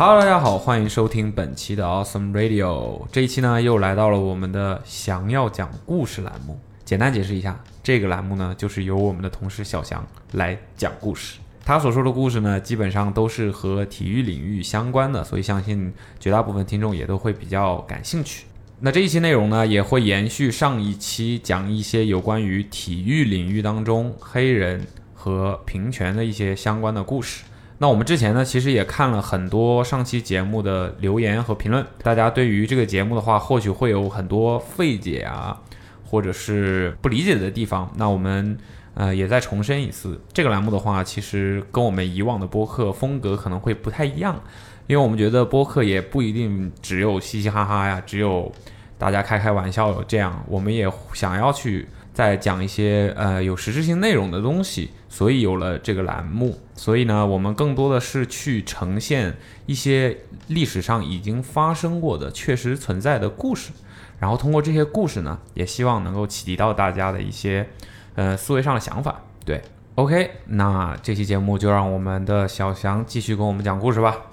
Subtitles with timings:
[0.00, 3.04] Hello，大家好，欢迎收听本期的 Awesome Radio。
[3.10, 6.56] 这一期呢，又来到了我们的想要讲故事栏目。
[6.84, 11.40] 简单解释一下，这个栏目呢，就是由我们的同事小翔来讲故事。
[11.64, 18.44] 他所说的故事呢，基本上都是和体育领域相关的，所以相信绝大部分听众也都会比较感兴趣。
[18.78, 27.42] 那这一期内容呢，也会延续上一期讲一些有关于体育领域当中黑人和平权的一些相关的故事。
[27.80, 35.56] 那我们之前呢，其实也看了很多上期节目的留言和评论，大家对于这个节目的话，或许会有很多费解啊，
[36.04, 37.88] 或者是不理解的地方。
[37.94, 38.58] 那我们
[38.94, 44.34] 呃也再重申一次，这个栏目的话，其实跟我们以往的播客风格可能会不太一样，
[44.88, 48.50] 因为我们觉得播客也不一定只有嘻嘻哈哈呀，只有
[48.98, 51.86] 大家开开玩笑这样，我们也想要去
[52.18, 56.58] 在讲一些呃有实质性内容的东西，所以有了这个栏目。
[56.74, 63.70] 所以呢，我们更多的是去呈现一些历史上已经发生过的、确实存在的故事，
[64.18, 67.64] 然后通过这些故事呢，也希望能够启迪到大家的一些
[68.16, 69.22] 呃思维上的想法。
[69.44, 69.62] 对
[69.94, 74.27] ，OK，那这期节目就让我们的小翔继续跟我们讲故事吧。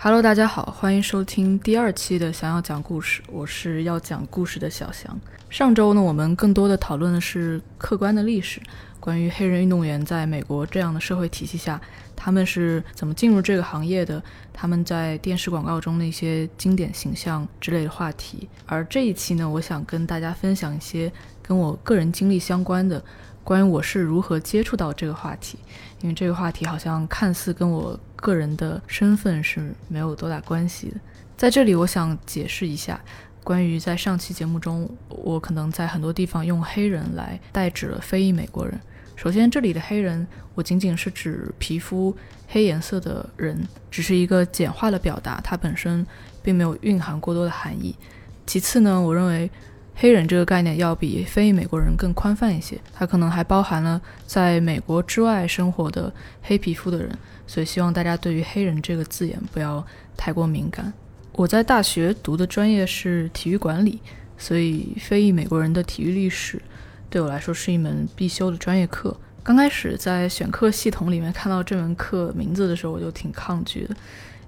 [0.00, 5.18] Hello，大家好，欢迎收听第二期的想要讲故事，我是要讲故事的小翔。
[5.50, 8.60] 上周呢，我们更多的讨论的是客观的历史，
[9.00, 11.80] 关于黑人运动员在美国这样的社会体系下，
[12.14, 18.48] 他们是怎么进入这个行业的，他们在电视广告中的一些经典形象之类的话题。
[18.66, 21.12] 而这一期呢，我想跟大家分享一些
[21.42, 23.02] 跟我个人经历相关的，
[23.42, 25.58] 关于我是如何接触到这个话题。
[26.02, 30.96] 因为这个话题好像看似跟我个人的身份是没有多大关系的。
[31.36, 33.00] 在这里，我想解释一下，
[33.42, 38.78] 关于在上期节目中，我可能在很多地方用黑人来代指了非裔美国人。
[39.16, 42.16] 首先，这里的黑人，我仅仅是指皮肤
[42.48, 46.06] 黑颜色的人，只是一个简化的表达，它本身
[46.42, 47.94] 并没有蕴含过多的含义。
[48.46, 49.50] 其次呢，我认为。
[50.00, 57.10] 黑人这个概念要比非裔美国人更宽泛一些，它可能还包含了在美国之外生活的黑皮肤的人，
[57.48, 59.84] 所以希望大家对于黑人这个字眼不要
[60.16, 60.92] 太过敏感。
[61.32, 63.98] 我在大学读的专业是体育管理，
[64.36, 66.62] 所以非裔美国人的体育历史
[67.10, 69.16] 对我来说是一门必修的专业课。
[69.42, 73.96] 刚开始在选课系统里面看到这门课名字的时候，我就挺抗拒的，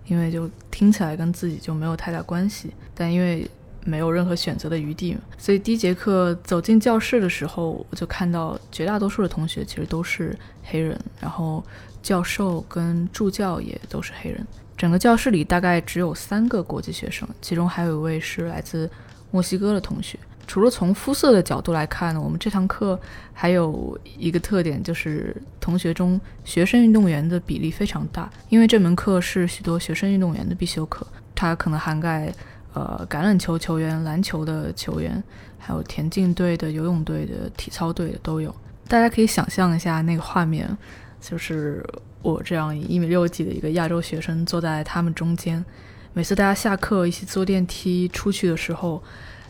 [0.06, 3.50] 因为就听起来跟自己就没有太大关系，但因为
[3.84, 11.64] 没有任何选择的余地，所以第一节课走进教室的时候，我就看到绝大多数的同学其实都是黑人，然后
[12.02, 14.46] 教授跟助教也都是黑人。
[14.76, 18.90] 整个教室里大概只有三个国际学生，其中还有一位是来自
[19.30, 20.18] 墨西哥的同学。
[20.46, 22.98] 除了从肤色的角度来看呢，我们这堂课
[23.32, 32.32] 还有一个特点，就是同学中学生运动员的比例非常大，因为这门课是许多学生运动员的必修课，它可能涵盖。
[32.72, 35.22] 呃，橄榄球球员、篮球的球员，
[35.58, 38.54] 还有田径队的、游泳队的、体操队的都有。
[38.86, 40.76] 大家可以想象一下那个画面，
[41.20, 41.84] 就是
[42.22, 45.64] 我这样一米六几的一个亚洲学生坐在他们中间。
[46.12, 49.02] 每次大家下课一起坐电梯出去的时候，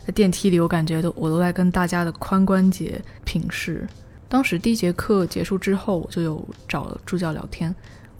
[0.05, 3.87] 在电梯里我感觉都我都在跟大家的髋关节平视。
[4.29, 7.73] 当时第一节课结束之后，我就有找助教聊天。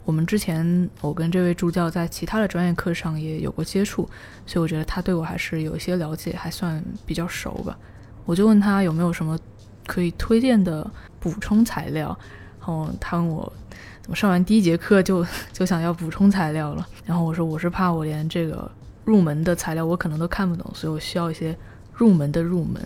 [0.04, 4.08] 我们之前，我跟这位助教在其他的专业课上也有过接触，
[4.44, 7.78] 所以我觉得他对我还是有一些了解，还算比较熟吧。
[8.24, 9.38] 我就问他有没有什么
[9.86, 10.88] 可以推荐的
[11.20, 12.16] 补充材料，
[12.58, 13.52] 然后他问我
[14.00, 16.86] 怎么上完第一节课就就想要补充材料了。
[17.06, 18.68] 然后我说我是怕我连这个
[19.04, 21.56] 入门的材料我可能都看不懂，所以我需要一些
[21.92, 22.82] 入门的入门，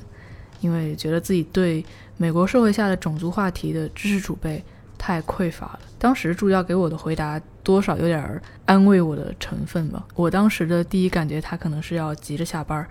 [0.60, 1.82] 因为觉得自己对
[2.18, 4.62] 美国社会下的种族话题的知识储备。
[4.98, 5.80] 太匮乏了。
[5.98, 10.06] 当时助教给我的回答多少有点安慰我的成分吧。
[10.14, 12.86] 我当时的第一感觉，他可能是要急着下班。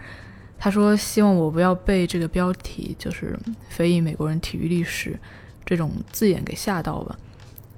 [0.58, 3.38] 他说希望我不要被这个标题，就是
[3.70, 5.20] “非裔美国人体育历史”
[5.66, 7.16] 这种字眼给吓到吧。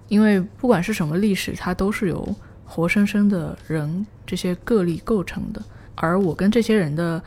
[0.08, 2.36] 因为不管是什么历史，它都是由
[2.66, 5.62] 活生生的人这些个例构成的，
[5.96, 7.22] 而我跟这些人的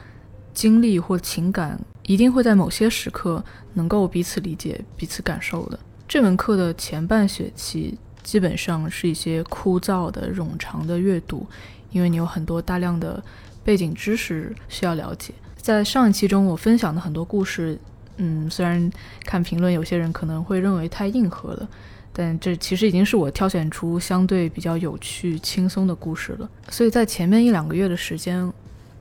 [0.54, 3.44] 经历或情感，一定会在某些时刻
[3.74, 5.78] 能够彼此理解、彼此感受的。
[6.10, 11.46] 这门课的前半学期基本上是一些枯燥的、冗长的阅读，
[11.92, 13.22] 因为你有很多大量的
[13.62, 15.32] 背景知识需要了解。
[15.56, 17.78] 在上一期中，我分享的很多故事，
[18.16, 18.90] 嗯，虽然
[19.24, 21.68] 看评论，有些人可能会认为太硬核了，
[22.12, 26.50] 但这其实已经是我挑选出相对比较有趣、轻松的故事了。
[26.70, 28.52] 所以在前面一两个月的时间，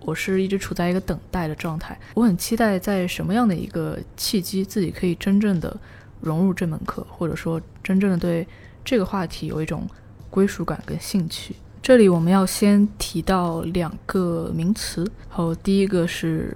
[0.01, 1.97] 我是一直处在一个等待的状态。
[2.13, 5.75] 我很期待在什么样的一个契机，自己可以真正的。
[6.21, 8.47] 融入这门课，或者说真正的对
[8.83, 9.87] 这个话题有一种
[10.29, 11.55] 归属感跟兴趣。
[11.81, 16.55] 这里我们要先提到两个名词，然后第一个是，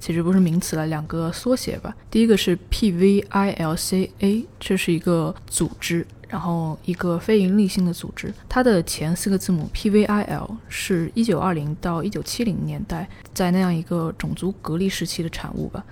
[0.00, 1.94] 其实不是名词了，两个缩写吧。
[2.10, 8.34] 第一个是 PVILCA，这是一个组织，然后一个非营利性的组织。
[8.48, 15.82] 它的前四个字母 PVIL 是一九二零到一九七零年代在那样一个种族隔离时期的产物吧。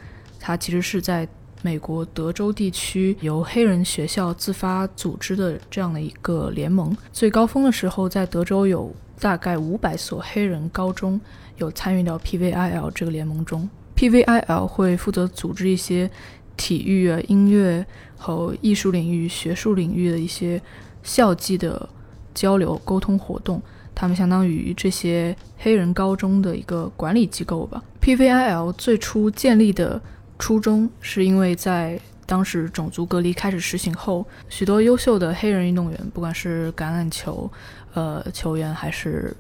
[0.41, 1.27] 它其实是在
[1.65, 6.95] 美国德州地区由黑人学校自发组织的这样的一个联盟。
[7.13, 11.21] 最高峰的时候，在德州有大概五百所黑人高中
[11.59, 13.69] 有参与到 PVIL 这个联盟中。
[13.97, 16.11] PVIL 会负责组织一些
[16.57, 17.87] 体育啊、音乐
[18.17, 20.61] 和艺术领域、学术领域的一些
[21.05, 21.89] 校际的
[22.35, 23.63] 交流沟通活动。
[23.95, 27.81] 他们相当于这些黑人高中的一个管理机构吧。
[28.01, 30.03] PVIL 最初建立的。
[30.43, 31.97] 初衷是因为在
[32.27, 37.49] 当时种族隔离开始实行后，许多优秀的黑人运动员，不管是橄榄球，
[37.95, 39.33] 呃球员，还是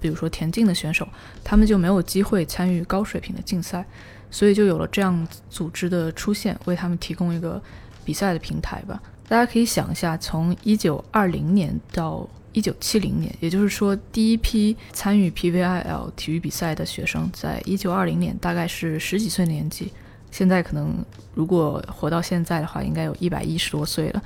[0.00, 1.06] 比如说田径的选手，
[1.44, 3.84] 他们就没有机会参与高水平的竞赛，
[4.30, 7.62] 所以就有了这样组织的出现，为他们提供一个
[8.02, 8.98] 比赛的平台吧。
[9.28, 19.92] 大家可以想一下，从一九二零年到一九七零年，也就是说，第一批参与 PVIL 体育比赛的学生，在一九二零年大概是十几岁年纪。
[20.36, 21.02] 现在可能，
[21.34, 24.22] 如果活到现在的话，应该有一百一十多岁了。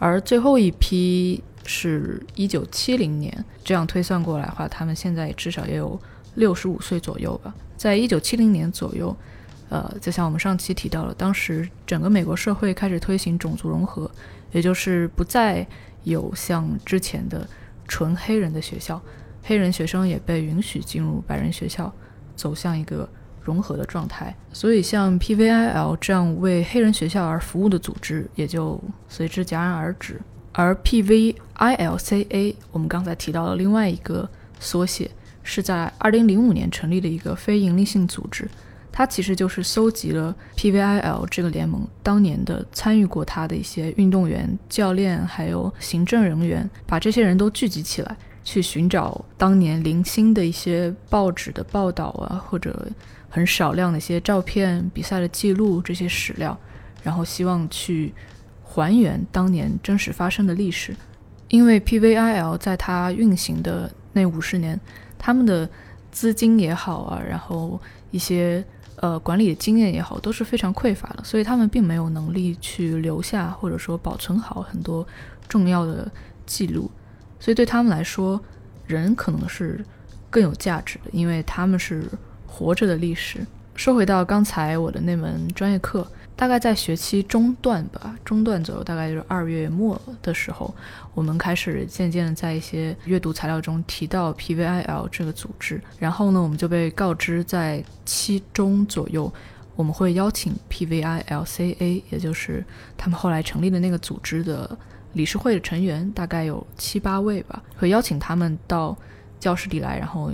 [0.00, 5.96] 而最后一批是一九七零年，这样推算过来的话，他们现在至少也有
[6.34, 7.54] 六十五岁左右吧。
[7.76, 9.16] 在一九七零年左右，
[9.68, 14.10] 呃，就像我们上期提到了，当时整个美国社会开始推行种族融合，
[14.50, 15.64] 也就是不再
[16.02, 17.48] 有像之前的
[17.86, 19.00] 纯黑人的学校，
[19.44, 21.94] 黑人学生也被允许进入白人学校，
[22.34, 23.08] 走向一个。
[23.44, 30.20] 融合的状态，所以像 PVIL 这样为黑人学校而服务的组织也就随之戛然而止。
[30.52, 35.10] 而 PVILCA，我们刚才提到的另外一个缩写，
[35.42, 38.48] 是在2005年成立的一个非营利性组织，
[38.92, 52.86] 它其实就是搜集了 PVIL 这个联盟当年的参与过它的一些运动员、教练还有行政人员，把这些人都聚集起来，去寻找当年零星的一些报纸的报道啊，或者。
[53.34, 56.56] 很少量的一些照片、比赛的记录这些史料，
[57.02, 58.14] 然后希望去
[58.62, 60.94] 还原当年真实发生的历史。
[61.48, 64.78] 因为 PVIL 在它运行的那五十年，
[65.18, 65.68] 他们的
[66.12, 67.80] 资金也好啊，然后
[68.12, 68.64] 一些
[68.98, 75.04] 呃管理的经验也好，都是非常匮乏的，所以他们并没有能力去留下或者说保存好很多
[75.48, 76.08] 重要的
[76.46, 76.88] 记录。
[77.44, 78.40] 所以对他们来说，
[78.86, 79.84] 人可能是
[80.30, 82.04] 更有价值的，因为他们是。
[82.46, 83.44] 活着的历史。
[83.74, 86.06] 说回到刚才我的那门专业课，
[86.36, 90.72] 大概在学期中段吧，中段左右，大概就是二月末的时候，
[91.14, 95.80] 我们开始渐渐的在一些阅读材料中提到 PVIL 这个组织。
[95.98, 99.34] 然后呢，我们就被告知在期中左右，
[99.74, 102.64] 我们会邀请 PVILCA，也就是
[102.96, 104.78] 他们后来成立的那个组织的
[105.14, 108.96] 理事会的成员，大概有七八位吧，会邀请他们到
[109.40, 110.30] 教室里来，然后。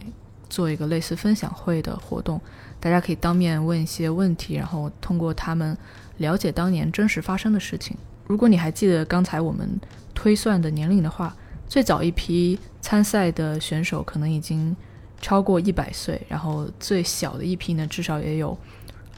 [0.48, 2.40] 做一个类似分享会的活动，
[2.80, 5.78] 大家可以当面问一些问题，然后通过他们
[6.16, 7.96] 了解当年真实发生的事情。
[8.26, 9.80] 如果你还记得刚才我们
[10.12, 11.32] 推算的年龄的话，
[11.68, 14.74] 最早一批参赛的选手可能已经
[15.20, 18.58] 超过一百岁，然后最小的一批呢，至少也有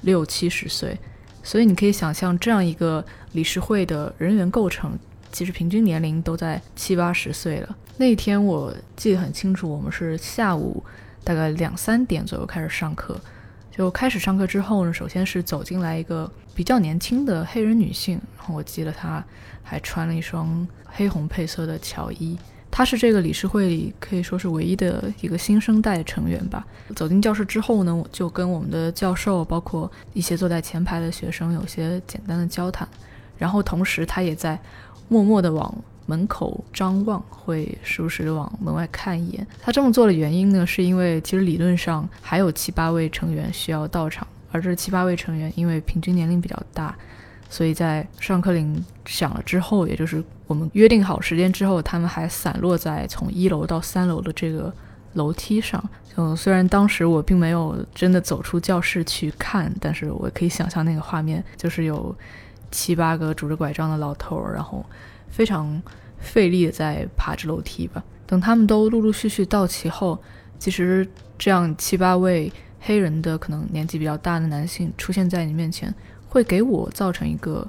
[0.02, 0.98] 六七十岁。
[1.42, 3.02] 所以你可以想象，这样一个
[3.32, 4.98] 理事会的人员构成，
[5.32, 7.76] 其实平均年龄都在七八十岁了。
[7.96, 10.84] 那天我记得很清楚，我们是下午。
[11.24, 13.16] 大概两三点左右开始上课，
[13.70, 19.24] 就开始上课之后呢，首先是走进来一个比较年轻的黑人女性，然后我记得她
[19.62, 22.36] 还穿了一双黑红配色的乔衣，
[22.72, 26.66] 她是这个理事会里可以说是唯一的一个新生代成员吧。
[26.96, 32.88] 走进教室之后呢，我就跟我们的教授，包括一些坐在前排的学生有些简单的交谈，
[33.38, 34.60] 然后同时她也在
[35.08, 35.74] 默默地往。
[36.04, 39.46] 门口张望，会时不时的往门外看一眼。
[39.62, 46.94] 他这么做的原因呢，是因为其实理论上还有七八位成员需要到场，而这七八位成员因为平均年龄比较大，
[47.48, 54.70] 所以在上课铃响了之后，也就是我们约定好时间之后，他们还散落在从一楼到三楼的这个
[55.14, 55.82] 楼梯上。
[56.16, 62.14] 嗯虽然当时我并没有真的走出教室去看，但是我可以想象那个画面，就是有
[62.72, 64.84] 七八个拄着拐杖的老头，然后。
[65.34, 65.82] 非常
[66.18, 68.04] 费力的在爬着楼梯吧。
[68.26, 70.22] 等他们都陆陆续续到齐后，
[70.58, 75.90] 其实这样七八位黑人的可能年纪比较大的男性出现在你面前，
[76.28, 77.66] 会给我造成一个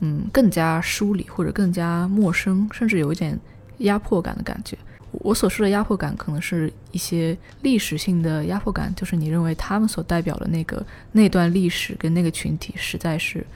[0.00, 3.38] 嗯更加疏离或者更加陌生，甚至有一点
[3.78, 4.76] 压迫感的感觉。
[5.12, 13.46] 我所说的压迫感，可能是一些历史性的压迫感，就是你认为他们所代表的那个那段历史跟那个群体实在是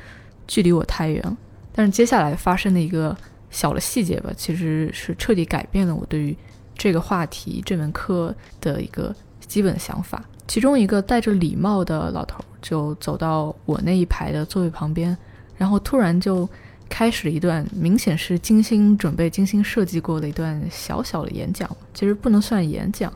[0.49, 1.37] 距离我太远了。
[1.73, 3.17] 但是接下来发生的一个
[3.51, 6.37] 小的细节吧，其实是彻底改变了我对于
[6.77, 9.15] 这个话题这门课的一个
[9.47, 10.21] 基本想法。
[10.49, 15.17] 其中一个戴着礼帽的老头就走到我那一排的座位旁边，
[15.57, 16.49] 然后突然就。
[16.91, 23.13] 开始了一段明显是精心准备、精心设计过的一段小小的演讲，其实不能算演讲，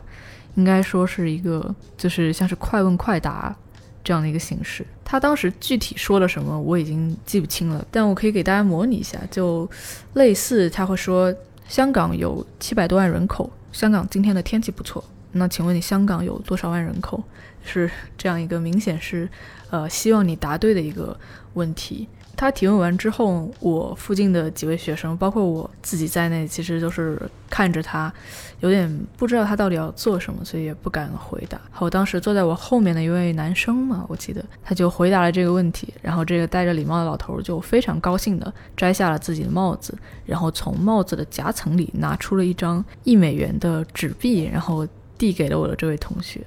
[0.53, 3.53] 应该说是一个就是像是快问快答
[4.03, 4.85] 这样的一个形式。
[5.05, 9.69] 他当时具体说了什么我已经记不清了，但我可以给大家模拟一下，就
[10.13, 11.33] 类似他会说：
[11.67, 15.03] 香港有七百多万人口，香港今天的天气不错。
[15.31, 17.23] 那请问你香港有多少万人口？
[17.65, 19.29] 是这样一个明显是
[19.69, 21.17] 呃希望你答对的一个
[21.53, 22.07] 问题。
[22.35, 28.11] 他提问完之后，我附近的几位学生，包括我自己在内，其实都是看着他，
[28.59, 31.61] 有点不知道他到底要做什么，所以也不敢回答。
[31.71, 44.87] 好，当时坐在我后面的一位男生嘛，我记得他就回答了这个问题，然后这个戴着礼帽的老头就非常高兴地摘下了自己的帽子，然后从帽子的夹层里拿出了一张一美元的纸币，然后
[45.17, 46.41] 递给了我的这位同学。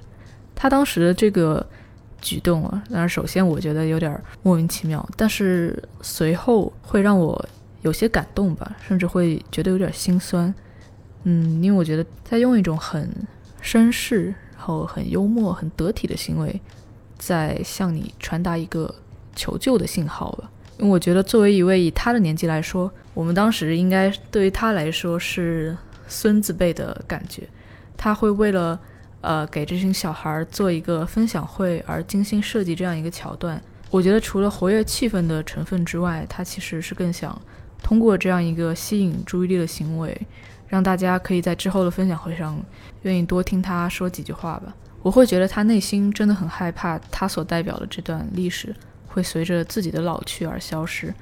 [0.53, 1.65] 他当时的这个。
[2.19, 7.47] 举动啊，当然，首先我觉得有点莫名其妙，但是随后会让我
[7.81, 10.53] 有些感动吧，甚至会觉得有点心酸。
[11.23, 13.09] 嗯，因为我觉得在用一种很
[13.61, 16.59] 绅士、然后很幽默、很得体的行为，
[17.17, 18.93] 在向你传达一个
[19.35, 20.49] 求救的信号吧。
[20.79, 27.47] 因为我觉得作为一位以他的年纪来说，我们当时应该对于他来说是孙子辈的感觉，
[27.95, 28.79] 他会为了。
[29.21, 37.39] 呃，给这群小孩做一个分享会，而精心设计这样一个桥段，我觉得除了活跃气氛的成分之外，他其实是更想
[37.81, 40.15] 通过这样一个吸引注意力的行为，
[40.67, 42.63] 让大家可以在之后的分享会上
[43.01, 44.75] 愿意多听他说几句话吧。
[45.01, 48.73] 我会觉得他内心真的很害怕，他所代表的这段历史
[49.07, 51.13] 会随着自己的老去而消失，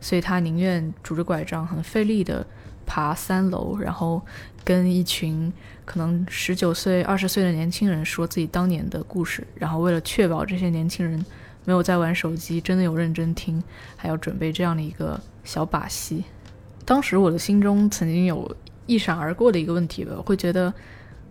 [0.00, 2.46] 所以他宁愿拄着拐杖，很费力的。
[2.86, 4.20] 爬三楼，然后
[4.64, 5.52] 跟一群
[5.84, 11.24] 可能十九岁、二十岁的年轻人说自己当年的故事，然后为了确保这些年轻人
[11.64, 13.62] 没有在玩手机，真的有认真听，
[13.96, 16.24] 还要准备这样的一个小把戏。
[16.84, 20.72] 当时我的心中曾经有一闪而过的一个问题吧，我会觉得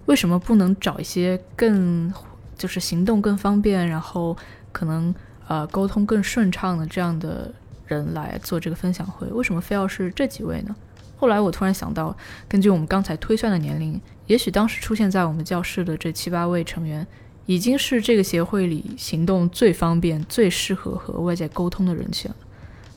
[0.06, 2.14] 为什么不能找一些更
[2.58, 4.36] 就是行动更方便，然后
[4.72, 5.14] 可能
[5.48, 7.52] 呃沟通更顺畅的这样的
[7.88, 9.28] 人来做这个分享会？
[9.28, 10.76] 为什么非要是这几位呢？
[11.20, 12.16] 后来我突然想到，
[12.48, 17.06] 根据我们刚才推算的年龄，也许当时出现在我们教室的这七八位成员，
[17.46, 22.38] 已经是这个协会里行动最方便、最适合和外界沟通的人群了。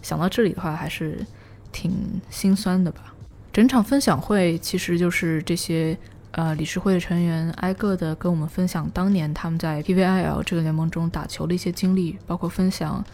[0.02, 1.26] 想到这里的话，还是
[1.72, 3.12] 挺心酸的吧。
[3.52, 5.98] 整场分享会其实就是这些
[6.30, 13.04] 呃理事会的成员挨个的跟我们分享当年他们在 PVIL 这个联盟中打球的一些经历，包括分享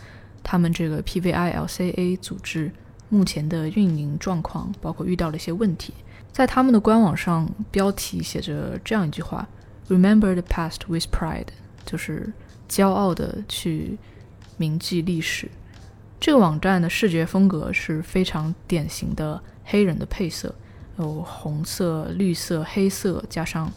[0.43, 2.71] 他们这个 PVILCA 组织。
[3.09, 5.95] 目前的运营状况，包括遇到了一些问题，
[6.31, 9.49] 在他们的官网上标题写着这样一句话
[9.89, 11.47] ：“Remember the past with pride”，
[11.87, 12.33] 就是
[12.69, 13.99] 骄傲的去
[14.57, 15.49] 铭记历史。
[16.21, 20.55] 这个网站的视觉风格是非常典型的黑人的配色，
[20.99, 23.73] 有红色、绿色、黑色，加上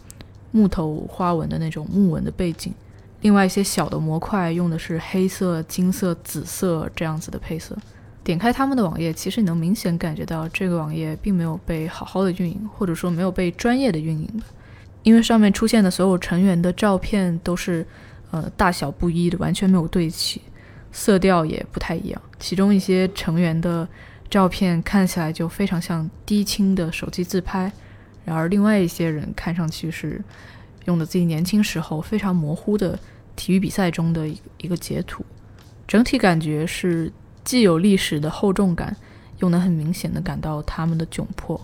[0.51, 2.73] 木头花纹的那种木纹的背景。
[3.21, 7.77] 另外一些小的模块用的是黑色、金色、紫色这样子的配色。
[8.23, 14.43] 点开他们的网页，其实你能明显感觉到这个网页并没有被好好的运营，或者说没有被专业的运营的，
[15.01, 17.83] 因为上面出现的所有成员的照片都是，
[18.29, 20.39] 呃，大小不一的，完全没有对齐，
[20.91, 22.21] 色调也不太一样。
[22.37, 23.87] 其中一些成员的
[24.29, 27.71] 照片看起来就非常像低清的手机自拍，
[28.23, 30.23] 然而另外一些人看上去是
[30.85, 32.99] 用的自己年轻时候非常模糊的
[33.35, 35.25] 体育比赛中的一一个截图，
[35.87, 37.11] 整体感觉是。
[37.43, 38.95] 既有历史的厚重感，
[39.39, 41.59] 又能很明显的感到他们的窘迫。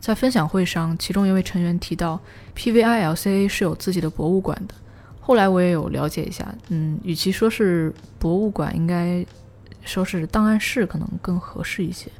[0.00, 2.20] 在分享会上，其中一位成员提到
[2.56, 4.74] ，PVILCA 是有自己的博物馆的。
[5.20, 9.26] 后来我也有了解一下，嗯，与其说是博物馆，应该
[9.82, 12.10] 说是档案室可能更合适一些。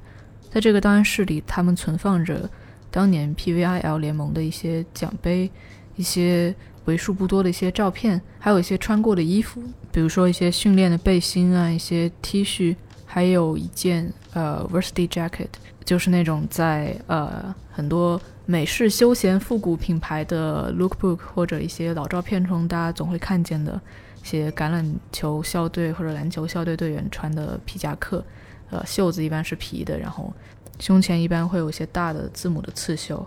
[0.50, 2.50] 在这个档案室里，他们存放着
[2.90, 5.50] 当年 PVIL 联盟的一些奖杯，
[5.96, 9.62] 一些为数不多的一些照片，还有一些穿过的衣服，
[9.92, 12.76] 比如说一些训练的背心啊，一些 T 恤。
[13.10, 15.48] 还有一件呃 v e r s i t y jacket，
[15.82, 23.80] 就是那种在呃很多美式休闲复古品牌的 lookbook 或者一些老照片中，大家总会看见的
[24.22, 28.22] 一些橄榄球校队或者篮球校队队员穿的皮夹克，
[28.70, 30.30] 呃，袖子一般是皮的，然后
[30.78, 33.26] 胸前一般会有一些大的字母的刺绣。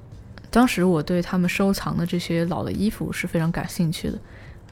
[0.52, 4.20] 当时我对他们收藏的这些老的衣服是非常感兴趣的，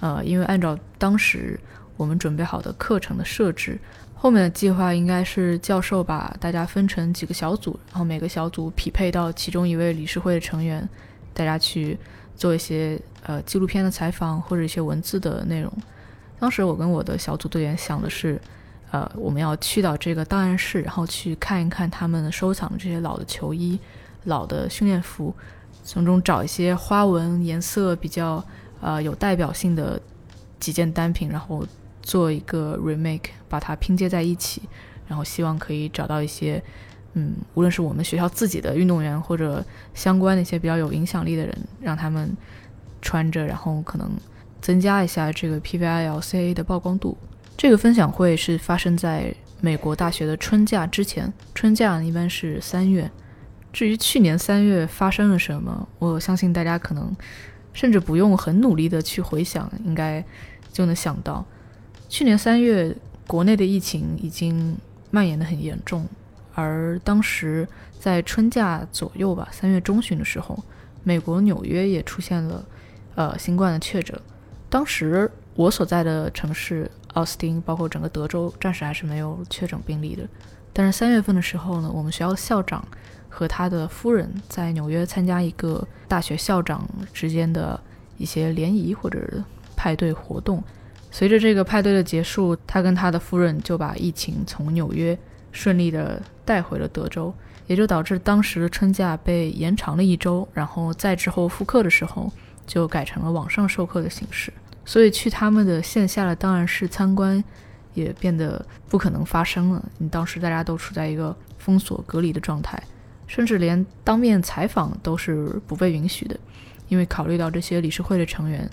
[0.02, 1.60] 呃，因为按照当时
[1.98, 3.80] 我们准备好的课程的设置，
[4.22, 10.88] 后面的计划应该是教授把大家分成几个小组，然后每个小组匹配到其中一位理事会的成员，
[11.34, 11.98] 大家去
[12.36, 15.72] 做一些呃纪录片的采访或者一些文字的内容。
[16.38, 18.38] 当时我跟我的小组队员想的是，
[18.92, 23.80] 呃，我们要去到这个档案室，然后去看一看他们收藏的这些老的球衣、
[24.26, 25.34] 老的训练服。
[25.86, 28.44] 从中找一些花纹、颜色比较
[28.82, 29.98] 呃有代表性的
[30.60, 31.66] 几件单品，然后
[32.10, 34.64] 做一个 remake，把它拼接在一起，
[35.08, 36.60] 然后希望可以找到一些
[37.14, 39.64] 嗯，无论是我们学校自己的运动员或者
[39.94, 42.36] 相关的一些比较有影响力的人，让他们
[43.00, 44.10] 穿着，然后可能
[44.60, 47.16] 增加一下这个 PVILCA 的曝光度。
[47.56, 53.12] 这个分享会是发生在美国大学的春假之前，春假一般是三月。
[53.72, 57.16] 至于去年三月发生了什么，我相信大家可能
[57.72, 60.26] 甚至不用很努力的去回想，应该
[60.74, 61.46] 就能想到，
[62.10, 62.94] 去年三月
[63.28, 64.76] 国内的疫情已经
[65.12, 66.06] 蔓延的很严重，
[66.56, 67.66] 而当时
[68.00, 70.58] 在春假左右吧，三月中旬的时候，
[71.04, 72.66] 美国纽约也出现了
[73.14, 74.20] 呃新冠的确诊，
[74.70, 80.28] 当时我所在的城市奥斯汀，包括整个德州，暂时还是没有确诊病例的，
[80.74, 82.84] 但是三月份的时候呢，我们学校的校长。
[83.32, 87.80] 和他的夫人在纽约参加一个大学校长之间的
[88.18, 89.44] 一些联谊或者
[89.76, 90.62] 派对活动。
[91.12, 95.18] 随着这个派对的结束，他跟他的夫人就把疫情从纽约
[95.52, 97.34] 顺利的带回了德州，
[97.68, 100.48] 也就导致当时的春假被延长了一周。
[100.54, 102.32] 然后在之后复课的时候，
[102.68, 104.54] 就改成了网上授课的形式。
[104.86, 107.44] 所以去他们的线下的档案室参观
[107.94, 109.84] 也变得不可能发生了。
[109.98, 112.82] 你当时大家都处在一个封锁隔离的状态。
[113.28, 116.36] 甚至连当面采访都是不被允许的，
[116.88, 118.68] 因为考虑到这些理事会的成员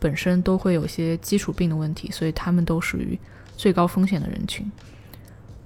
[0.00, 3.18] 本身都会有些基础病的问题，所以他们都属于
[3.56, 4.70] 最高风险的人群。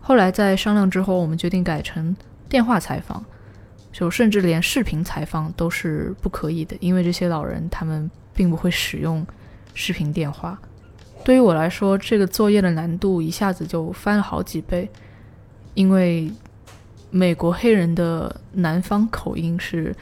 [0.00, 2.16] 后来在商量之后，我们决定改成
[2.48, 3.24] 电话采访，
[3.92, 9.26] 就甚至连视频采访都是不可以的，因为这些老人他们并不会使用
[9.74, 10.58] 视频电话。
[11.24, 14.90] 对于我来说，这个作业的难度一下子就翻了好几倍，
[15.74, 16.30] 因为。
[17.14, 19.94] 美国黑人的南方口音是，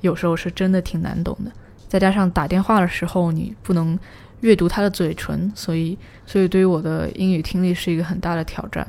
[0.00, 1.52] 有时候是真的挺难懂的。
[1.88, 3.98] 再加上打电话的时候，你不能
[4.40, 8.86] 阅读他的嘴唇，所以，所以对于我的英语听力是一个很大的挑战。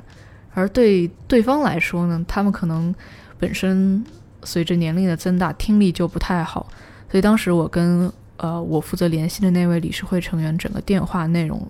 [0.53, 2.93] 而对对方来说呢，他们可能
[3.37, 4.03] 本身
[4.43, 6.67] 随着年龄的增大，听力就不太好。
[7.09, 11.65] 所以当时我跟呃我负责联系的那位理事会成员，整个电话内容，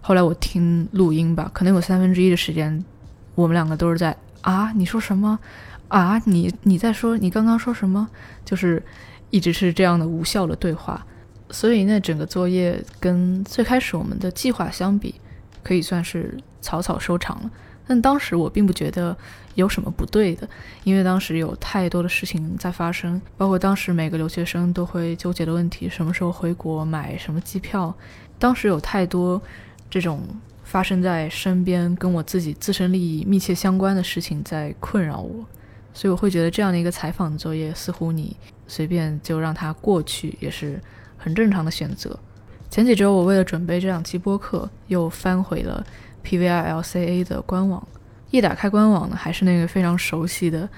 [0.00, 2.84] 后来我听录音吧，可能有三分之一的时间，
[3.34, 4.16] 我们两个都是在。
[4.42, 5.38] 啊，你说什么？
[5.88, 8.08] 啊，你你在说你刚刚说什么？
[8.42, 8.82] 就是
[9.30, 11.04] 一直是这样的无效的对话，
[11.50, 15.14] 所以那整个作业跟最开始我们的计划相比，
[15.62, 17.50] 可以算是草草收场了。
[17.86, 19.16] 但当时我并不觉得
[19.54, 20.48] 有什么不对的，
[20.84, 27.94] 因为当时有太多的事情在发生，包括当时每个留学生都会纠结的问题：什么时候回国，买什么机票。
[28.38, 29.40] 当时有太多
[29.88, 30.22] 这种。
[30.62, 35.44] 发生在身边跟我自己自身利益密切相关的事情在困扰我，
[35.92, 38.36] 所以我会觉得这样的一个采访作业，似乎你
[38.70, 40.80] 随便就让它过去也是
[41.18, 42.18] 很正常的选择。
[42.70, 45.84] 前几周我为了准备这两期播客，又翻回了
[46.24, 47.86] PVILCA 的官网，
[48.30, 50.68] 一打开官网呢，还是那个非常熟悉的，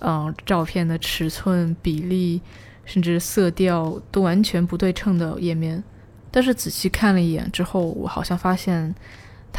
[0.00, 2.42] 嗯，照片的尺寸、比例，
[2.84, 5.82] 甚至色调都完全不对称的页面。
[6.30, 8.94] 但是仔细看了一眼之后，我好像发现。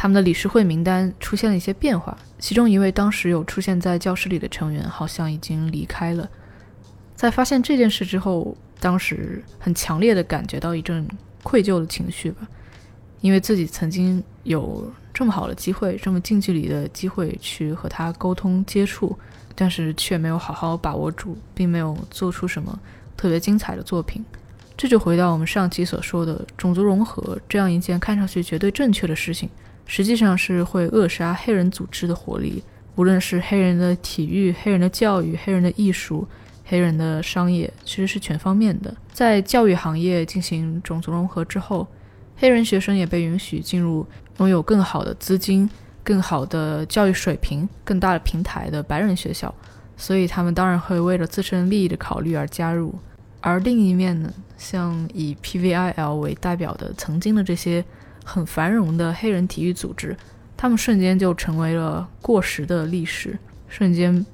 [0.00, 6.28] 他们的理事会名单出现了一些变化，其中一位当时有出现在教室里的成员好像已经离开了。
[7.18, 11.04] 在发现这件事之后，当时很强烈的感觉到一阵
[11.42, 12.46] 愧疚的情绪吧，
[13.22, 19.18] 因为自己曾经有这么好的机会，这么近距离的机会去和他沟通接触，
[19.56, 22.78] 但是却没有好好把握住，并没有做出什么
[23.16, 24.24] 特别精彩的作品。
[24.76, 29.50] 这就回到我们上期所说的种族融合这样一件看上去绝对正确的事情。
[29.86, 32.62] 实际上是会扼杀黑人组织的活力，
[32.94, 36.24] 无论是黑人的体育、黑人的教育、黑人的艺术、
[36.68, 38.94] 黑人的商业，其实是全方面的。
[39.12, 41.86] 在教育行业进行种族融合之后，
[42.36, 44.06] 黑人学生也被允许进入
[44.38, 45.68] 拥有更好的资金、
[46.04, 49.52] 更好的教育水平、更大的平台的白人学校，
[49.96, 52.94] 所以他们当然会为了自身利益的考虑而加入。
[53.40, 57.84] 而另一面呢，像以 PVIL 为代表的曾经的这些。
[58.24, 60.14] 很繁荣的黑人体育组织，
[60.54, 64.26] 他们瞬间就成为了过时的历史，瞬间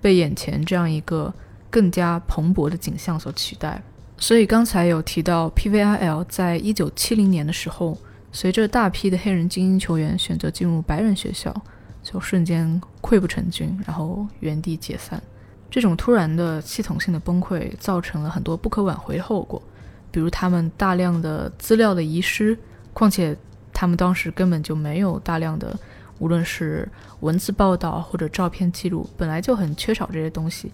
[0.00, 1.32] 被眼前这样一个
[1.76, 3.82] 更加蓬勃的景象所取代。
[4.16, 7.98] 所以刚才有提到，PVIL 在一九七零年的时候，
[8.32, 11.54] 随着大批的黑人精英球员选择进入白人学校，
[12.02, 15.22] 就瞬间溃不成军，然后原地解散。
[15.70, 19.62] 这种突然的系统性的崩溃，造成了很多不可挽回的后果，
[20.10, 22.58] 比如他们大量的资料的遗失，
[22.94, 23.36] 况且
[23.70, 25.78] 他们当时根本就没有大量的，
[26.20, 26.88] 无论是
[27.20, 30.72] 文字报道或者照片记录，本来就很缺少这些东西，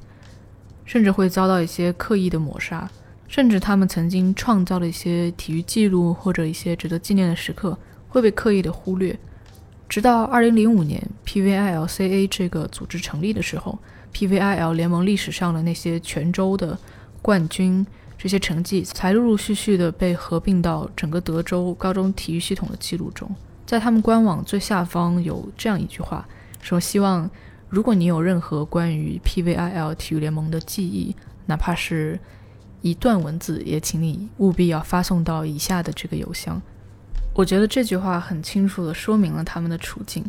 [0.84, 2.90] 甚至会遭到一些刻意的抹杀。
[3.28, 9.18] 甚至他们曾经创造的一些体育记录或者一些值得纪念的时刻会被刻意的忽略，
[9.88, 13.78] 直到二零零五年 PVILCA 这个组织成立的时候
[14.12, 16.78] ，PVIL 联盟历史上的那些全州的
[17.22, 17.86] 冠军
[18.18, 23.34] 这些成绩才陆陆续续的被合并到整个德州高中体育系统的记录中。
[23.64, 26.28] 在他们官网最下方有这样一句话，
[26.60, 27.30] 说希望
[27.72, 32.20] 如果你有任何关于 PVIL 体育联盟的记忆，哪怕是。
[32.84, 36.60] 一段文字也请你务必要发送到以下的这个邮箱。
[37.32, 40.24] 我觉得这句话很清楚地说明了他们的处境。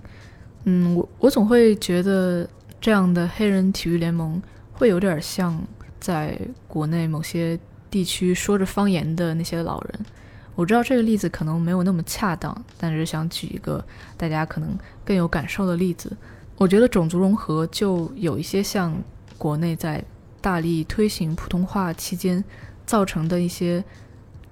[0.65, 2.47] 嗯，我我总会觉得
[2.79, 4.39] 这样的黑人体育联盟
[4.71, 5.60] 会有点像
[5.99, 9.99] 在国内某些地区说着方言的那些老人。
[10.53, 13.84] 我知道这个例子可能没有那么恰当，但是想举一个
[14.15, 16.15] 大家可能更有感受的例子。
[16.58, 18.96] 我觉得种族融合就有一些像
[19.38, 20.04] 国内在。
[20.44, 22.44] 大力推行普通话期间
[22.86, 23.82] 造成的一些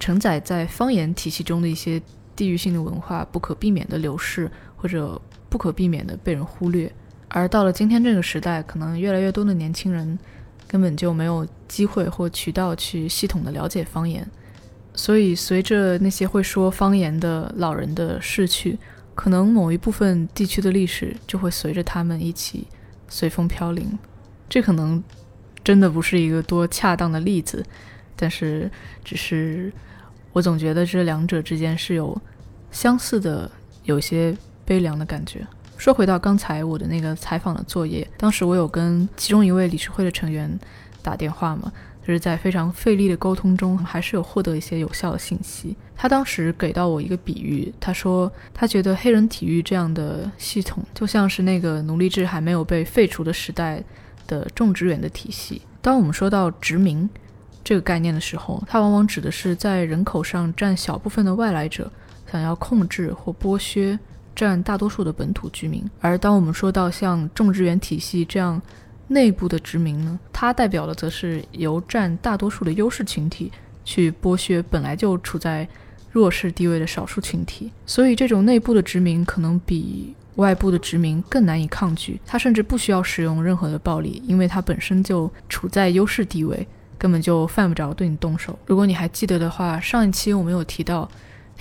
[0.00, 2.00] 承载在方言体系中的一些
[2.34, 6.90] 地域性的文化不可避免的流逝，或者不可避免的被人忽略。
[7.28, 10.18] 而到了今天这个时代，可能越来越多的年轻人
[10.66, 14.26] 根本就没有机会或渠道去系统的了解方言。
[14.94, 18.78] 所以，随着那些会说方言的老人的逝去，
[19.14, 22.66] 可能某一部分地区的历史就会随着他们一起
[23.08, 23.98] 随风飘零。
[24.48, 25.02] 这可能。
[25.64, 27.64] 真的不是一个多恰当的例子，
[28.16, 28.68] 但是
[29.04, 29.72] 只是
[30.32, 32.20] 我总觉得这两者之间是有
[32.72, 33.48] 相似的，
[33.84, 35.46] 有些悲凉的感觉。
[35.76, 40.58] 说回到刚才我的那个采访的作业，当时我有跟其中一位理事会的成员
[41.00, 41.72] 打电话嘛，
[42.06, 45.76] 就是在非常费力的沟通中，还是有获得一些有效的信息。
[45.96, 53.82] 他当时给到我一个比喻，他说他觉得黑人体育这样的系统，就像是那个奴隶制还没有被废除的时代。
[54.28, 55.60] 的种植园的体系。
[55.82, 57.10] 当我们说到殖民
[57.64, 61.90] 这个概念的时候，它往往指的是在人口上占小部分的外来者
[62.30, 63.98] 想要控制或剥削
[64.34, 65.84] 占大多数的本土居民。
[66.00, 68.62] 而当我们说到像种植园体系这样
[69.12, 73.52] 内部的殖民呢，它代表的则是由占大多数的优势群体
[73.84, 75.68] 去剥削本来就处在
[76.10, 77.70] 弱势地位的少数群体。
[77.86, 80.14] 所以，这种内部的殖民可能比。
[80.36, 88.58] 外部的殖民更难以抗拒，他甚至不需要使用任何的暴力，因为他本身就处在优势地位，根本就犯不着对你动手。
[88.64, 91.06] 如果你还记得的话，上一期我们有提到，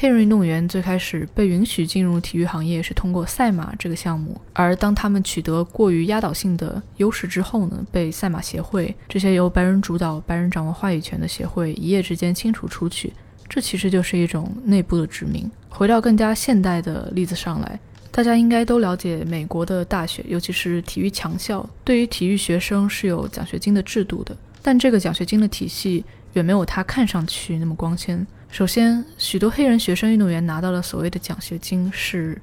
[0.01, 13.13] 黑人运动员最开始被允许进入体育行业是通过赛马这个项目，而当他们取得过于压倒性的优势之后呢，被赛马协会这些由白人主导、白人掌握话语权的协会一夜之间清除出去，
[13.47, 15.47] 这其实就是一种内部的殖民。
[15.69, 17.79] 回到更加现代的例子上来。
[18.09, 24.35] 大家应该都了解，美国的大学，尤其是体育强校，对于体育学生是有奖学金的制度的。
[24.63, 28.25] 但这个奖学金的体系远没有它看上去那么光鲜。
[28.51, 32.39] 首先，许多黑人学生运动员拿到了所谓的奖学金是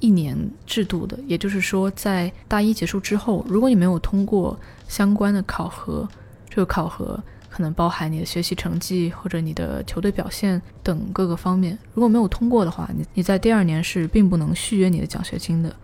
[0.00, 6.08] 一年制度的，也就是说，在大一结束之后，如果你没有通过相关的考核，
[6.48, 7.20] 这个考核。
[7.48, 11.78] 可能包含你的学习成绩或者你的球队表现等各个方面。
[11.94, 15.74] 如果没有通过的话，你你在第二年是并不能续约你的奖学金的。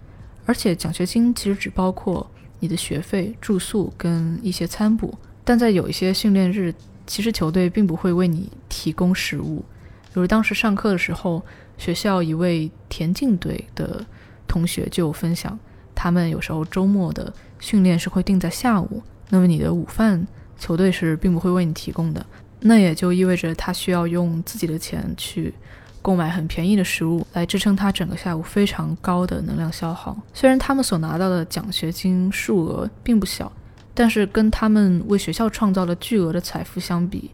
[0.44, 2.30] 而且奖学金其实只包括
[2.60, 5.16] 你的学费、住宿跟一些餐补。
[5.44, 6.74] 但在有一些训练日，
[7.06, 9.64] 其实球队并不会为你提供食物。
[10.12, 11.42] 比如当时上课的时候，
[11.78, 14.04] 学校一位田径队的
[14.46, 15.58] 同学就分享，
[15.94, 20.26] 他们有时候周末的训练是会定在下午，那么你的午饭。
[20.58, 22.24] 球队是并不会为你提供的，
[22.60, 25.52] 那也就意味着他需要用自己的钱去
[26.00, 30.16] 购买很便宜的食物来支撑他整个下午非常高的能量消耗。
[30.32, 33.50] 虽然他们所拿到的奖学金数额并不小，
[33.94, 37.30] 但是跟他们为学校创造了巨额的财富相比，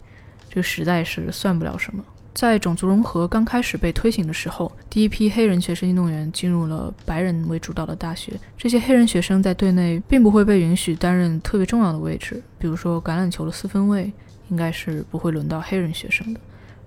[0.50, 2.04] 这实在是算不了什么。
[2.34, 8.32] 在种族融合刚开始被推行的时候，第一批黑人学生运动员进入了白人为主导的大学。
[8.56, 14.12] 这些黑人学生在队内并不会被允许担任特别重要的位置，比如说橄榄球的四分卫，
[14.50, 16.40] 应该是不会轮到黑人学生的。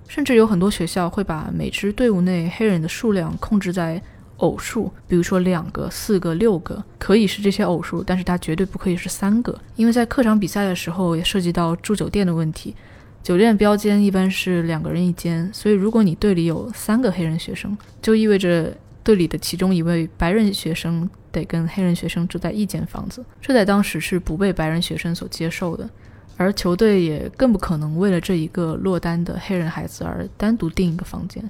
[0.07, 4.01] 甚至有很多学校会把每支队伍内黑人的数量控制在
[4.41, 12.75] 偶数，比如说两个、四个、六个，可以是这些偶数，但是它绝对不可以是三个，因为在客场比赛的时候也涉及到住酒店的问题，
[13.23, 25.89] 酒店标间一般是两个人一间，所以如果你队里有三个黑人学生，就意味着队里的其中一位白人学生得跟黑人学生住在一间房子，这在当时是不被白人学生所接受的。
[26.37, 31.47] 而球队也更不可能为了这一个落单的黑人孩子而单独订一个房间，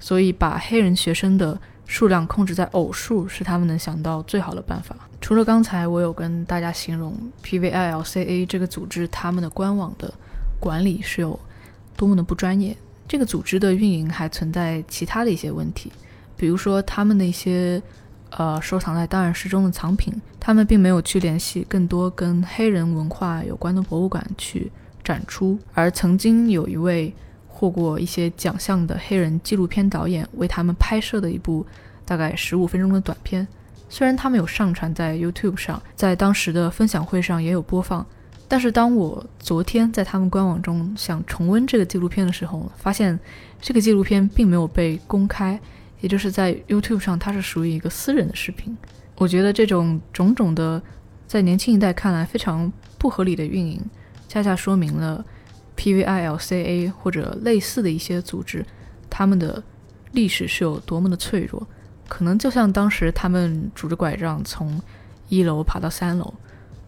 [0.00, 1.60] 所以把黑人学生的
[1.92, 4.96] 数量控制在偶数是他们能想到最好的办法。
[5.20, 10.12] 除了刚才我有跟大家形容 PVILCA 这个组织他们的官网的
[10.58, 11.38] 管理是有
[11.94, 12.74] 多么的不专业，
[13.06, 15.92] 这个组织的运营还存在其他的一些问题，
[16.34, 17.82] 比如说他们的一些。
[18.38, 24.72] 呃，收藏在档案室中的藏品，他们并没有去联系更多跟黑人文化有关的博物馆去
[25.04, 25.58] 展出。
[25.74, 27.14] 而曾经有一位
[27.62, 31.64] 获过一些奖项的黑人纪录片导演为他们拍摄的一部
[32.04, 33.46] 大概十五分钟的短片，
[33.88, 38.04] 虽然他们有上传在 YouTube 上，在当时的分享会上也有播放，
[38.48, 43.16] 但是当我昨天在他们官网中想重温这个纪录片的时候，发现
[43.60, 45.60] 这个纪录片并没有被公开。
[46.00, 48.76] 也就是在 YouTube 上，它是属于一个私人的视频。
[49.18, 50.82] 我觉得这种种种的，
[51.28, 53.80] 在年轻一代看来非常不合理的运营，
[54.28, 55.24] 恰恰说明了
[55.76, 58.64] PVILCA 或者类似的一些组织，
[59.08, 59.62] 他们的
[60.12, 61.66] 历史是有多么的脆弱。
[62.08, 64.80] 可能就像当时他们拄着拐杖从
[65.28, 66.34] 一楼爬到三楼，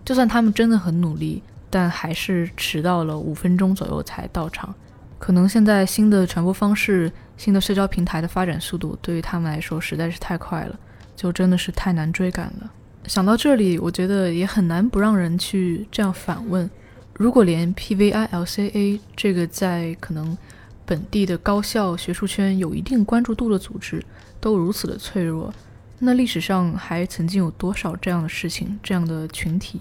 [0.04, 4.74] 就算他们真的很努力，但还是迟到了五分钟左右才到场。
[5.18, 7.12] 可能现在新的传播方式。
[7.36, 10.78] 新的社交平台的发展速度对于他们来说实在是太快了，
[11.16, 12.70] 就真的是太难追赶了。
[13.08, 16.70] 想到这里，我觉得也很难不让人去这样反问：
[17.14, 20.36] 如果连 PVILCA 这个在可能
[20.84, 24.04] 本地的高校学术圈有一定关注度的组织
[24.40, 25.52] 都如此的脆弱，
[26.00, 29.80] 那历史上还曾经有多少这样的事情、这样的群体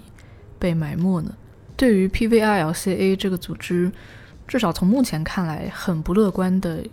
[0.58, 1.34] 被埋没呢？
[1.76, 3.90] 对于 PVILCA 这个组织，
[4.46, 6.84] 至少从目前看来，很不乐观的。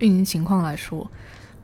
[0.00, 1.10] 运营情况来说，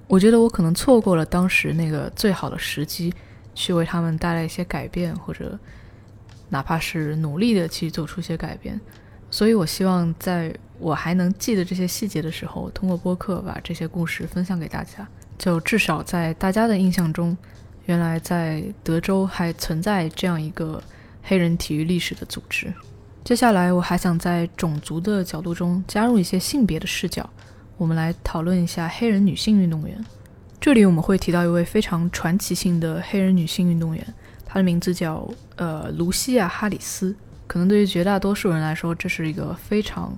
[0.09, 3.15] 我觉得我可能错过了当时那个最好的时机，
[3.55, 5.57] 去为他们带来一些改变，或者
[6.49, 8.81] 哪怕是努力的去做出些改变。
[9.31, 15.07] 所以，我希望在我还能记得这些细节的时候，通过播客把这些故事分享给大家。
[15.37, 17.37] 就至少在大家的印象中，
[17.87, 20.81] 原来在德州还存在这样一个
[21.23, 22.73] 黑人体育历史的组织。
[23.25, 27.29] 接下来，我还想在种族的角度中加入一些性别的视角。
[27.77, 30.05] 我们来讨论一下黑人女性运动员。
[30.61, 34.15] 这里我们会提到一位非常传奇性的黑人女性运动员，
[34.55, 37.13] 她的名字叫呃卢西亚·哈里斯。
[37.49, 40.17] 可能对于绝大多数人来说，这是一个非常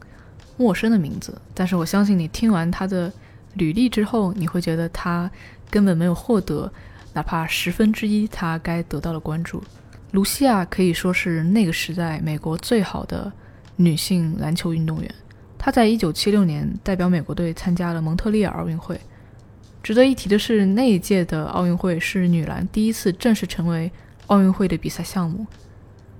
[0.58, 1.40] 陌生的名字。
[1.54, 3.10] 但是我相信你听完她的
[3.54, 5.30] 履历之后，你会觉得她
[5.70, 6.70] 根本没有获得
[7.14, 9.64] 哪怕十分之一她该得到的关注。
[10.10, 13.32] 卢西亚可以说是那个时代美国最好的
[13.76, 15.14] 女性篮球运动员。
[15.56, 19.00] 她在一九七六年代表美国队参加了蒙特利尔奥运会。
[19.82, 23.90] 值得一提的是，那一届的奥运会是女篮第一次正式成为
[24.26, 25.46] 奥运会的比赛项目，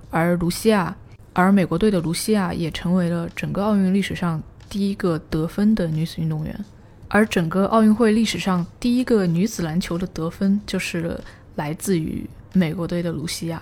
[0.09, 0.95] 而卢西亚，
[1.33, 6.65] 而美国队的卢西亚也成为了整个奥运历史上第一个得分的女子运动员。
[7.09, 11.17] 而整个奥运会历史上第一个女子篮球的得分，就是
[11.55, 13.61] 来自于美国队的卢西亚。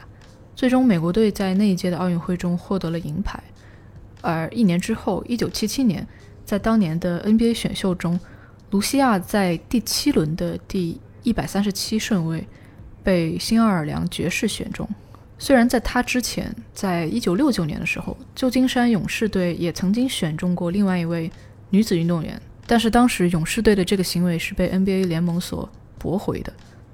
[0.56, 3.44] 最终，美国队在那一届的奥运会中获得了银牌。
[4.22, 6.08] 而一年之后，一九七七年，
[6.44, 8.20] 在当年的 NBA 选秀中，
[8.72, 12.48] 卢西亚在第七轮的第一百三十七顺位
[13.06, 14.86] 被新奥尔良爵士选中。
[15.38, 21.32] 虽然在他之前，在一九六九年的时候，旧金山勇士队也曾经选中过另外一位
[21.70, 26.52] 女子运动员，但是当时勇士队的这个行为是被 NBA 联盟所驳回的。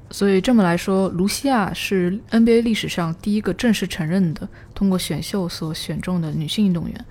[0.10, 7.06] 所以这么来说，卢西亚是 NBA 历史上第一个正式承认的通过选秀所选中的女性运动员。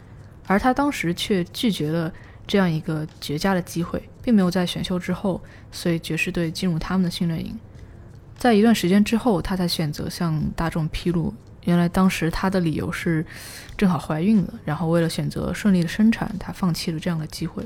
[0.47, 2.13] 而她当时却拒绝了
[2.47, 5.41] 这样一个绝佳的机会，并没有在选秀之后
[5.73, 7.57] 随爵士队进入他们的训练营。
[8.41, 13.23] 在一段时间之后，他才选择向大众披露，原来当时他的理由是
[13.77, 17.63] 正好怀孕了，然后为了选择顺利的生产，他放弃了这样的机会。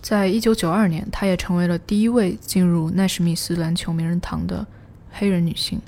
[0.00, 4.66] 在一九九二年，他也成为了第一位进入奈史密斯篮球名人堂的
[5.10, 5.78] 黑人女性。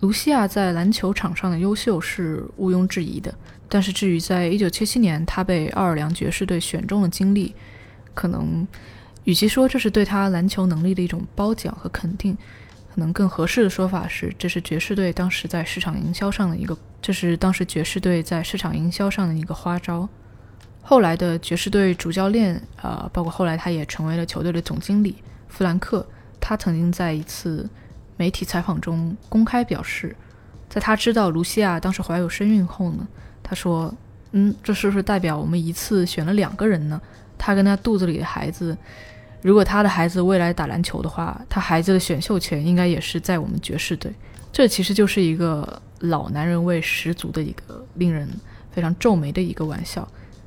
[0.00, 3.34] 卢西亚在篮球场上的优秀是毋庸置疑的。
[3.70, 7.54] 但是，至于在一九七七年她被奥尔良爵士队选中的经历，
[8.12, 8.68] 可能
[9.24, 12.36] 与其说这是对她篮球能力的一种褒奖和肯定，
[12.94, 20.06] 可能更合适的说法是，这是爵士队当时在市场营销上的一个，这是当时爵士队在市场营销上的一个花招。
[20.82, 25.16] 后来的爵士队主教练，呃，包括后来他也成为了球队的总经理，
[25.48, 26.06] 弗兰克，
[26.38, 27.66] 他曾经在一次
[28.18, 30.14] 媒体采访中公开表示，
[30.68, 33.08] 在他知道卢西亚当时怀有身孕后呢，
[33.42, 33.94] 他说
[34.32, 37.00] ：“嗯，这是不是代表我们一次选了两个人呢？
[37.38, 38.76] 他跟他肚子里的孩子，
[39.42, 44.12] 如果他的孩子未来打篮球的话，他孩子的选秀权应该也是在我们爵士队。
[44.52, 48.28] 这其实就是一个老男人味十足的一个令人
[48.70, 50.06] 非常皱眉的一个玩笑。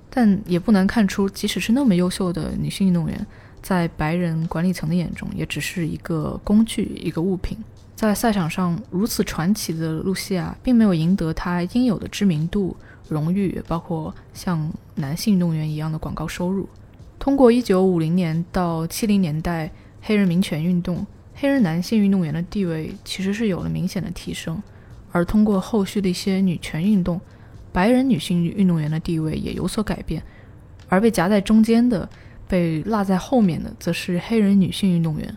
[0.10, 3.20] 但也不难看出，即使是那么优秀的女性运动员。”
[3.62, 7.58] 在白人管理层的眼中，也只是一个工具，一个物品。
[7.96, 12.78] 在赛场上如此传奇的露西亚，并没有赢得她应有的知名度、
[13.10, 16.70] 荣誉，包括像男性运动员一样的广告收入。
[17.26, 24.62] 通过1950年到70年代黑人民权运动，黑人男性运动员的地位其实是有了明显的提升。
[25.12, 27.20] 而通过后续的一些女权运动，
[27.72, 30.22] 白人女性运动员的地位也有所改变。
[30.88, 32.08] 而被夹在中间的。
[32.48, 35.36] 被落在后面的，则是黑人女性运动员，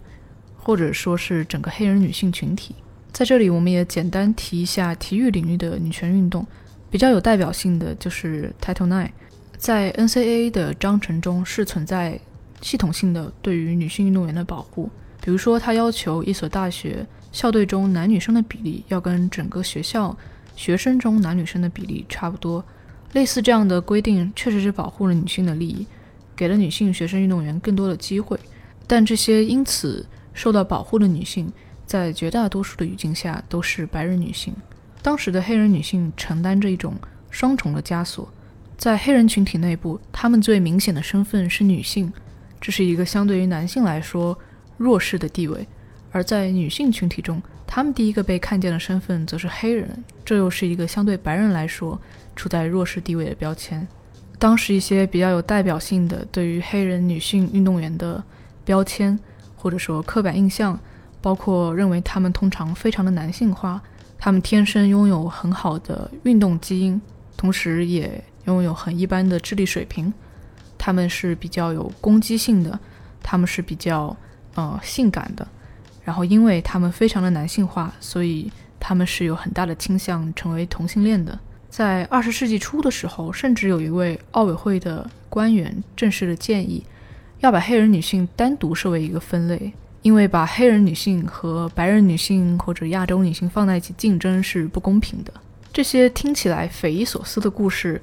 [0.59, 2.74] 或者说是整个黑人女性群体。
[3.12, 6.46] 在这里，我们也简单提一下体育领域的女权运动，
[6.90, 9.09] 比较有代表性的就是 Title Nine。
[9.59, 12.18] 在 NCAA 的章程中是存在
[12.62, 14.88] 系统性的对于女性运动员的保护，
[15.21, 20.16] 比如说，他要求一所大学校队中男女生的比例要跟整个学校
[20.55, 22.64] 学生中男女生的比例差不多。
[23.14, 25.87] 类似这样的规定，确实是保护了女性的利益。
[26.37, 28.38] 给了女性学生运动员更多的机会，
[28.87, 31.53] 但这些因此受到保护的女性，
[31.85, 34.55] 在绝大多数的语境下都是白人女性。
[35.03, 36.94] 当时的黑人女性承担着一种
[37.29, 38.33] 双重的枷锁，
[38.78, 42.12] 在黑人群体内部，他们最明显的身份是女性，
[42.60, 44.38] 这是一个相对于男性来说
[44.76, 45.58] 弱势的地位；
[46.12, 52.00] 而在女性群体中，她们第一个被看见的身份则是黑人，这又是一个相对白人来说
[52.36, 53.84] 处在弱势地位的标签。
[54.38, 58.22] 当时一些比较有代表性的对于黑人女性运动员的
[58.64, 59.18] 标签，
[59.56, 60.78] 或者说刻板印象，
[61.20, 63.82] 包括认为她们通常非常的男性化，
[64.16, 67.02] 她们天生拥有很好的运动基因，
[67.36, 70.12] 同时也拥有很一般的智力水平，
[70.78, 72.78] 她们是比较有攻击性的，
[73.22, 74.16] 她们是比较
[74.54, 75.46] 呃性感的，
[76.02, 81.38] 然后因为她们非常的男性化，所以她们是有很大的倾向成为同性恋的。
[81.68, 86.82] 在二十世纪初的时候，甚至有一位奥委会的官员正式的建议，
[87.40, 95.32] 要把黑人女性单独设为一个分类，因为把黑人女性和白人女性或者亚洲女性放在一起竞争是不公平的。
[95.70, 98.00] 这些听起来匪夷所思的故事，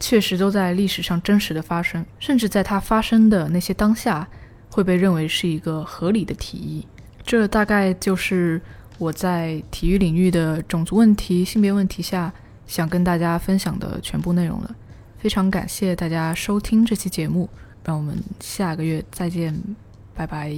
[0.00, 4.26] 确实都在历史上真实的发生，甚至在它发生的那些当下，
[4.70, 6.84] 会被认为是一个合理的提议。
[7.22, 8.60] 这大概就是
[8.98, 12.32] 我在体育领域的种族问题、性别问题下。
[12.66, 14.70] 想跟大家分享的全部内容了，
[15.18, 17.50] 非常感谢大家收听这期节目，
[17.82, 19.60] 让我们下个月再见，
[20.14, 20.54] 拜拜。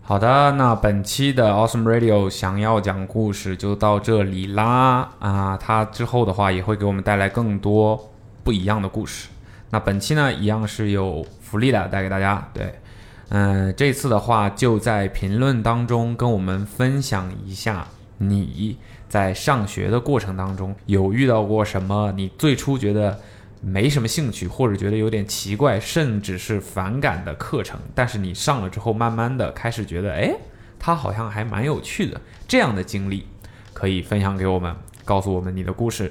[0.00, 8.08] 好的，那本期的 Awesome Radio 想要讲故事就到这里啦啊，他之后的话也会给我们带来更多
[8.48, 9.28] 不一样的故事。
[9.68, 12.80] 那本期呢，一样是有福利的带给大家，对，
[13.28, 18.78] 嗯，这次的话就在评论当中跟我们分享一下你。
[19.06, 22.10] 在上学的过程当中，有遇到过什么？
[22.16, 23.20] 你最初觉得
[23.60, 30.34] 没什么兴趣，或者觉得有点奇怪，甚至是反感的课程，但是你上了之后，慢慢的开始觉得，哎，
[30.78, 32.18] 它好像还蛮有趣的。
[32.46, 33.26] 这样的经历
[33.74, 36.10] 可以分享给我们，告诉我们你的故事。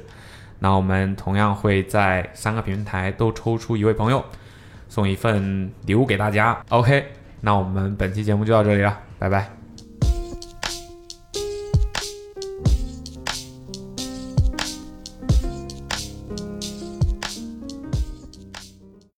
[0.60, 4.24] 那我们同样会在三个平台都抽出一位朋友，
[4.90, 6.58] 送一份礼物给大家。
[6.70, 7.06] OK，
[7.42, 9.57] 那我们本期节目就到这里了，拜拜。